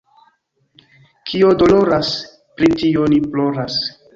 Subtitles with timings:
[1.31, 2.11] Kio doloras,
[2.61, 3.79] pri tio ni ploras.